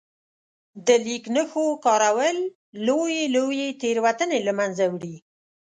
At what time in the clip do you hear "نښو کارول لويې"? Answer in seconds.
1.35-3.23